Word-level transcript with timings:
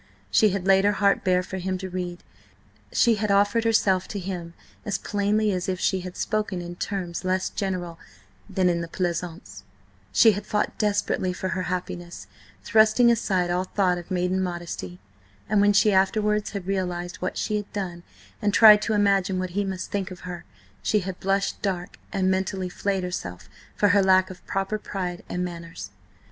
She 0.31 0.49
had 0.49 0.65
laid 0.65 0.83
her 0.83 0.93
heart 0.93 1.23
bare 1.23 1.43
for 1.43 1.59
him 1.59 1.77
to 1.77 1.87
read; 1.87 2.23
she 2.91 3.17
had 3.21 3.29
offered 3.29 3.63
herself 3.65 4.07
to 4.07 4.17
him 4.17 4.55
as 4.83 4.97
plainly 4.97 5.51
as 5.51 5.69
if 5.69 5.79
she 5.79 5.99
had 5.99 6.17
spoken 6.17 6.59
in 6.59 6.75
terms 6.77 7.23
less 7.23 7.51
general 7.51 7.99
than 8.49 8.67
in 8.67 8.81
the 8.81 8.87
pleasaunce; 8.87 9.61
she 10.11 10.31
had 10.31 10.47
fought 10.47 10.75
desperately 10.79 11.31
for 11.33 11.49
her 11.49 11.61
happiness, 11.69 12.25
thrusting 12.63 13.11
aside 13.11 13.51
all 13.51 13.65
thought 13.65 13.99
of 13.99 14.09
maiden 14.09 14.41
modesty, 14.41 14.97
and 15.47 15.61
when 15.61 15.71
she 15.71 15.93
afterwards 15.93 16.49
had 16.53 16.65
realised 16.65 17.17
what 17.17 17.37
she 17.37 17.57
had 17.57 17.71
done, 17.71 18.01
and 18.41 18.55
tried 18.55 18.81
to 18.81 18.93
imagine 18.95 19.37
what 19.37 19.51
he 19.51 19.63
must 19.63 19.91
think 19.91 20.09
of 20.09 20.21
her, 20.21 20.45
she 20.81 21.01
had 21.01 21.19
blushed 21.19 21.61
dark, 21.61 21.99
and 22.11 22.31
mentally 22.31 22.69
flayed 22.69 23.03
herself 23.03 23.47
for 23.75 23.89
her 23.89 24.01
lack 24.01 24.31
of 24.31 24.43
proper 24.47 24.79
pride 24.79 25.23
and 25.29 25.45
manners. 25.45 25.91